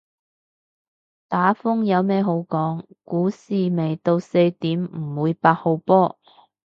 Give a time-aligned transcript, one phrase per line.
[1.27, 6.17] 打風有咩好講，股市未到四點唔會八號波